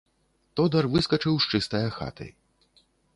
[0.59, 2.27] Тодар выскачыў з чыстае хаты.